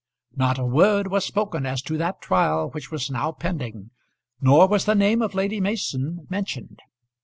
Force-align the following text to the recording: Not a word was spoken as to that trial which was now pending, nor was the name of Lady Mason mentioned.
Not 0.35 0.57
a 0.57 0.65
word 0.65 1.11
was 1.11 1.23
spoken 1.25 1.67
as 1.67 1.79
to 1.83 1.95
that 1.99 2.21
trial 2.21 2.71
which 2.71 2.89
was 2.89 3.11
now 3.11 3.31
pending, 3.31 3.91
nor 4.41 4.67
was 4.67 4.85
the 4.85 4.95
name 4.95 5.21
of 5.21 5.35
Lady 5.35 5.61
Mason 5.61 6.25
mentioned. 6.27 6.79